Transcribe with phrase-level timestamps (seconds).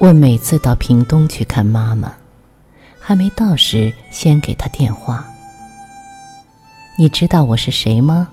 [0.00, 2.10] 我每次到屏东去看妈妈，
[2.98, 5.22] 还没到时，先给她电话。
[6.98, 8.26] 你知道我是谁吗？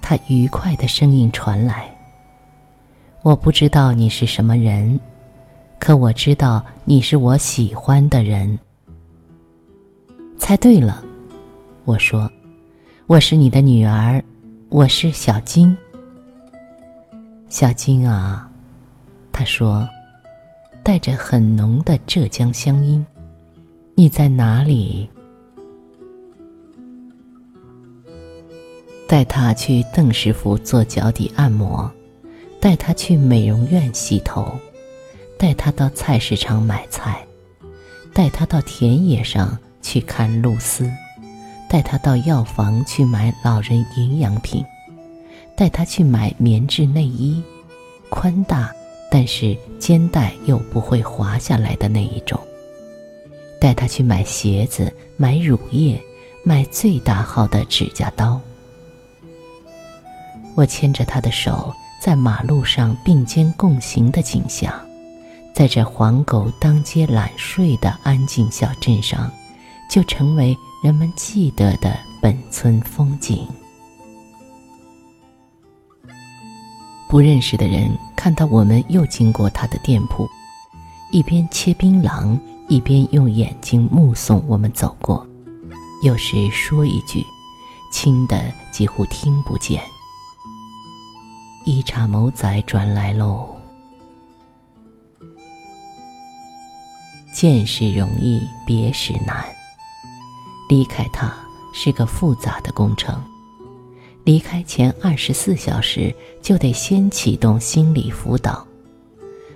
[0.00, 1.94] 他愉快的声音传来。
[3.20, 4.98] 我不知道你是什么人，
[5.78, 8.58] 可我知道你是我喜欢的人。
[10.38, 11.04] 猜对了，
[11.84, 12.30] 我说，
[13.06, 14.24] 我是你的女儿，
[14.70, 15.76] 我是小金。
[17.50, 18.50] 小金啊，
[19.30, 19.86] 他说，
[20.84, 23.04] 带着很浓的浙江乡音，
[23.94, 25.08] 你在哪里？
[29.08, 31.90] 带他去邓师傅做脚底按摩，
[32.60, 34.46] 带他去美容院洗头，
[35.38, 37.26] 带他到菜市场买菜，
[38.12, 40.86] 带他到田野上去看露丝，
[41.66, 44.62] 带他到药房去买老人营养品，
[45.56, 47.42] 带他去买棉质内衣，
[48.10, 48.70] 宽大
[49.14, 52.36] 但是肩带又不会滑下来的那一种，
[53.60, 56.02] 带他去买鞋子，买乳液，
[56.42, 58.40] 买最大号的指甲刀。
[60.56, 64.74] 我牵着他的手，在马路上并肩共行的景象，
[65.54, 69.30] 在这黄狗当街懒睡的安静小镇上，
[69.88, 73.46] 就成为人们记得的本村风景。
[77.14, 80.28] 不认识的人看到我们又经过他的店铺，
[81.12, 85.24] 一边切槟榔，一边用眼睛目送我们走过，
[86.02, 87.24] 有时说一句，
[87.92, 89.80] 轻的几乎听不见。
[91.64, 93.48] 一茬谋仔转来喽。
[97.32, 99.44] 见识容易，别时难。
[100.68, 101.32] 离开他
[101.72, 103.22] 是个复杂的工程，
[104.24, 108.66] 离开前二十四小时就得先启动心理辅导。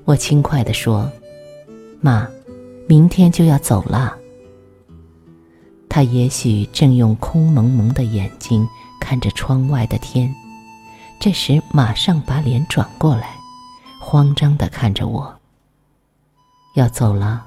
[0.04, 1.10] 我轻快地说
[2.00, 2.28] ：“妈，
[2.86, 4.16] 明天就要走了。”
[5.88, 8.66] 他也许正用空蒙蒙的眼睛
[9.00, 10.32] 看着窗外的天。
[11.18, 13.36] 这时，马上把脸转过来，
[13.98, 15.34] 慌张的看着我。
[16.74, 17.46] 要走了，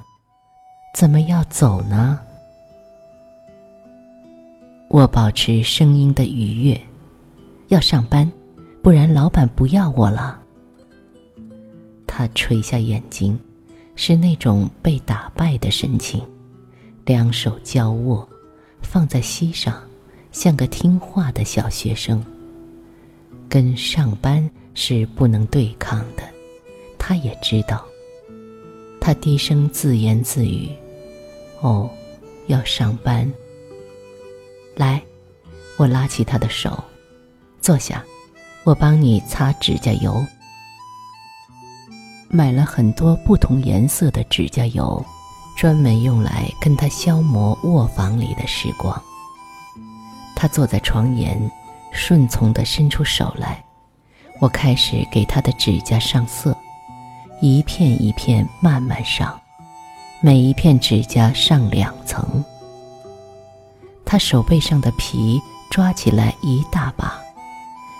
[0.96, 2.20] 怎么要走呢？
[4.90, 6.82] 我保持声音的愉悦，
[7.72, 8.30] 要上班，
[8.82, 10.38] 不然老板不要我了。
[12.06, 13.40] 他垂下眼睛，
[13.96, 16.22] 是那种被打败的神情，
[17.06, 18.28] 两手交握，
[18.82, 19.82] 放在膝上，
[20.34, 22.22] 像个听话的小学生。
[23.48, 26.24] 跟上班是不能对抗的，
[26.98, 27.86] 他也知道。
[29.00, 30.68] 他低声自言自语
[31.62, 31.90] ：“哦，
[32.48, 33.32] 要上班。”
[34.76, 35.02] 来，
[35.78, 36.84] 我拉起他的手，
[37.62, 38.04] 坐下，
[38.64, 40.26] 我帮你擦指甲油。
[42.30, 45.04] 买了很多不同颜色的指甲油，
[45.56, 49.02] 专门用来跟他消磨卧房里的时光。
[50.36, 51.50] 他坐在床沿。
[51.94, 53.62] 顺从地伸出手来，
[54.40, 56.56] 我开始给他的指甲上色，
[57.42, 59.38] 一片一片慢慢上，
[60.22, 62.46] 每一片指甲上两层。
[64.06, 65.38] 他手背上的皮
[65.70, 67.22] 抓起来一大把，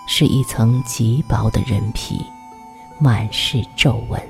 [0.06, 2.24] 是一层极薄的人皮，
[2.98, 4.20] 满是皱纹，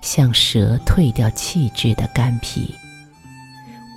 [0.00, 2.74] 像蛇褪掉气质的干皮。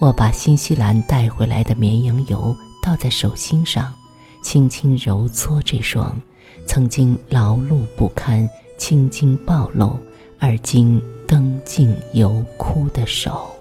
[0.02, 3.94] 我把新西兰带回来的绵羊油倒在手心上。
[4.42, 6.18] 轻轻揉搓这双
[6.66, 10.00] 曾经劳碌不堪、青筋暴露
[10.40, 13.54] 而今灯尽油枯的手。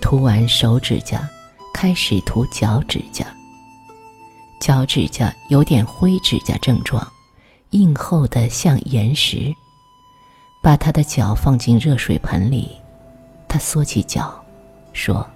[0.00, 1.28] 涂完手指甲，
[1.72, 3.26] 开始涂脚趾甲。
[4.60, 7.06] 脚趾甲有点灰指甲症状，
[7.70, 9.52] 硬厚的像岩石。
[10.62, 12.70] 把他的脚放进热水盆里，
[13.48, 14.32] 他缩起脚，
[14.92, 15.28] 说。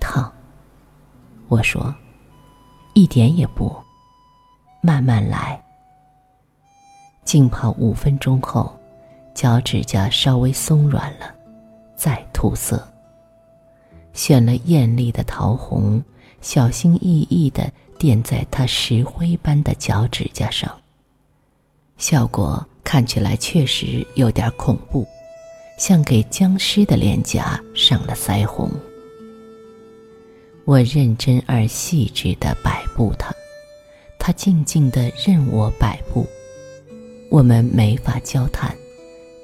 [0.00, 0.32] 烫，
[1.48, 1.94] 我说，
[2.94, 3.76] 一点也不，
[4.80, 5.62] 慢慢来。
[7.24, 8.74] 浸泡五分钟后，
[9.34, 11.26] 脚趾甲稍微松软了，
[11.94, 12.82] 再涂色。
[14.18, 16.02] 选了艳丽的桃红，
[16.40, 20.68] 小心翼翼的垫在他石灰般的脚趾甲上。
[21.98, 25.06] 效果看起来确实有点恐怖，
[25.78, 28.68] 像给僵尸的脸颊上了腮红。
[30.64, 33.32] 我认真而细致地摆布它，
[34.18, 36.26] 它静静地任我摆布。
[37.30, 38.76] 我们没法交谈，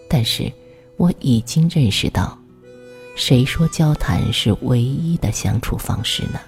[0.08, 0.52] 但是
[0.96, 2.36] 我已经认识到，
[3.14, 6.40] 谁说交谈是唯一的相处方式呢？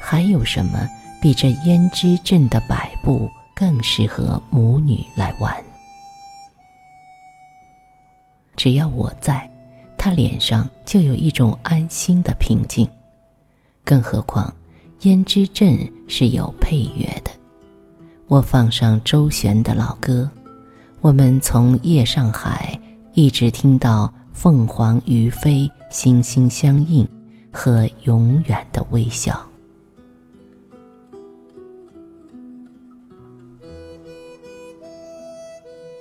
[0.00, 0.88] 还有什么
[1.20, 5.54] 比这胭脂阵的摆布更适合母女来玩。
[8.56, 9.50] 只要我在，
[9.98, 12.88] 他脸上就有一种安心的平静。
[13.84, 14.52] 更何况，
[15.00, 15.76] 胭脂镇
[16.08, 17.30] 是有配乐的，
[18.26, 20.30] 我放上周璇的老歌，
[21.00, 22.78] 我们从《夜上海》
[23.14, 27.06] 一直听到《凤凰于飞》，心心相印
[27.52, 29.46] 和永远的微笑。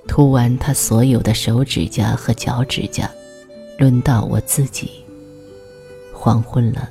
[0.08, 3.10] 涂完他所有的手指甲和脚趾甲，
[3.78, 5.04] 轮到我自己。
[6.14, 6.90] 黄昏了，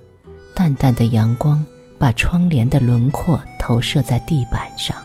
[0.54, 1.64] 淡淡的阳光
[1.98, 4.96] 把窗帘的轮廓投射在地板上。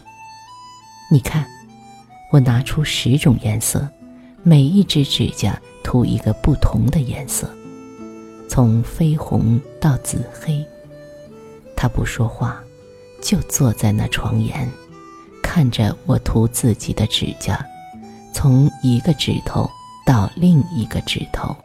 [1.12, 1.46] 你看，
[2.32, 3.88] 我拿出十种颜色，
[4.42, 5.60] 每一只指甲
[5.94, 7.48] 涂一个不同的颜色，
[8.50, 10.66] 从绯红到紫黑。
[11.76, 12.60] 他不说话，
[13.22, 14.68] 就坐在那床沿，
[15.44, 17.64] 看着我涂自己的指甲。
[18.34, 19.70] 从一个指头
[20.04, 21.56] 到另一个指头，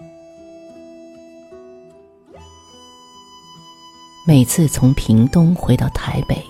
[4.26, 6.44] 每次从屏东回到台北，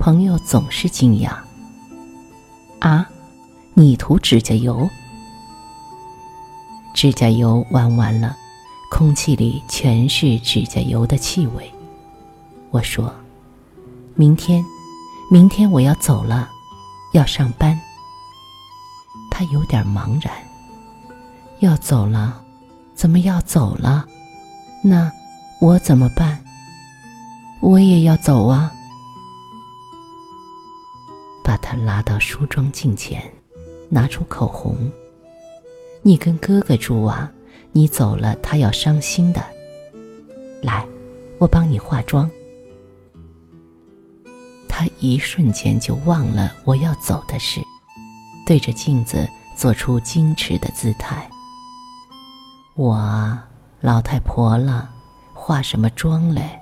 [0.00, 1.36] 朋友总是惊讶
[2.80, 3.06] ：“啊，
[3.74, 4.88] 你涂指甲油？
[6.94, 8.34] 指甲油玩完了，
[8.90, 11.70] 空气里全是指甲油的气味。”
[12.70, 13.12] 我说
[14.14, 14.64] ：“明天，
[15.30, 16.48] 明天我要走了，
[17.12, 17.78] 要上班。”
[19.30, 20.32] 他有点茫然。
[21.60, 22.42] 要走了，
[22.94, 24.06] 怎么要走了？
[24.82, 25.10] 那
[25.60, 26.44] 我怎么办？
[27.60, 28.70] 我也要走啊！
[31.42, 33.22] 把他拉到梳妆镜前，
[33.88, 34.76] 拿出口红。
[36.06, 37.32] 你跟哥哥住啊？
[37.72, 39.42] 你走了，他要伤心的。
[40.62, 40.86] 来，
[41.38, 42.30] 我帮你化妆。
[44.68, 47.58] 他一瞬间就忘了我要走的事。
[48.46, 51.26] 对着镜子做出矜持的姿态。
[52.74, 53.38] 我
[53.80, 54.90] 老太婆了，
[55.32, 56.60] 化什么妆嘞？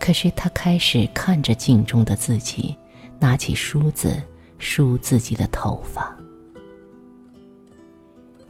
[0.00, 2.74] 可是他开始看着镜中的自己，
[3.18, 4.22] 拿起梳子
[4.58, 6.16] 梳自己的头发。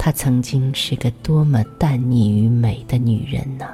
[0.04, 3.69] 她曾经是个多么淡腻于美的女人呢？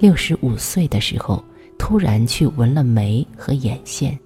[0.00, 1.40] 六十五岁的时候，
[1.78, 4.18] 突然去纹了眉和眼线；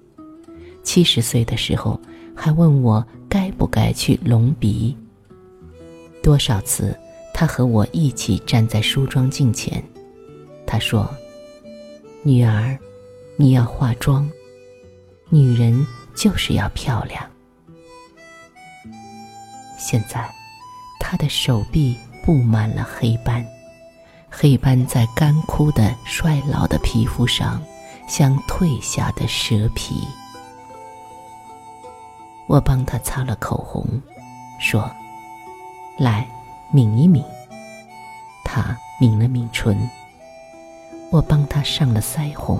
[0.81, 2.01] 七十岁的时候。
[2.35, 4.97] 还问我该不该去隆鼻。
[6.23, 6.97] 多少次，
[7.31, 9.83] 他和我一起站在梳妆镜前，
[10.65, 11.07] 他说
[12.25, 12.75] ：“女儿，
[13.37, 14.27] 你要化妆。
[15.29, 15.85] 女人
[16.15, 17.23] 就是要漂亮。”
[19.77, 20.27] 现在，
[21.05, 23.45] 他的手臂布满了黑斑，
[24.29, 27.61] 黑斑在干枯的衰老的皮肤上，
[28.07, 30.07] 像褪下的蛇皮。
[32.47, 33.85] 我帮他擦了口红，
[34.61, 34.89] 说
[35.99, 36.25] ：“来，
[36.71, 37.21] 抿一抿。”
[38.45, 39.77] 他抿了抿唇。
[41.11, 42.57] 我帮他上了腮红，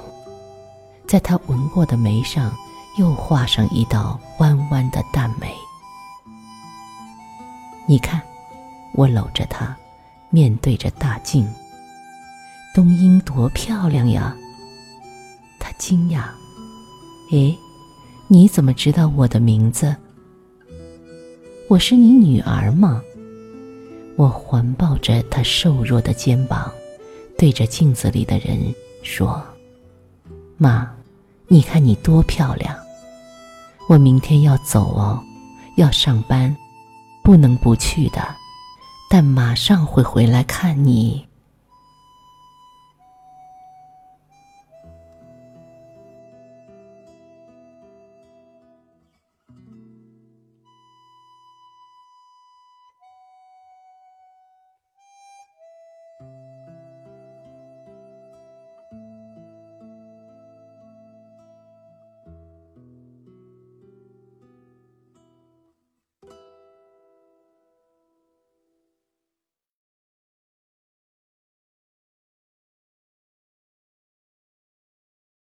[1.07, 2.53] 在他纹过的眉上
[2.97, 5.55] 又画上一道弯弯的淡眉。
[7.87, 8.21] 你看，
[8.93, 9.75] 我搂着她，
[10.29, 11.47] 面对着大镜。
[12.73, 14.35] 冬英多漂亮呀！
[15.59, 16.23] 她惊讶，
[17.31, 17.57] 诶。
[18.29, 19.95] 你怎么知道我的名字？
[21.67, 23.01] 我是你女儿吗？
[24.15, 26.71] 我环抱着她瘦弱的肩膀，
[27.37, 28.73] 对着镜子里的人
[29.03, 29.43] 说
[30.57, 30.89] ：“妈，
[31.47, 32.75] 你看你多漂亮！
[33.87, 35.21] 我明天要走哦，
[35.77, 36.55] 要上班，
[37.23, 38.35] 不能不去的，
[39.15, 41.23] 但马上会回来看你。”